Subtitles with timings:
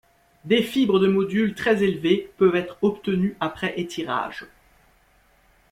[0.45, 4.47] Des fibres de module très élevé peuvent être obtenues après étirage.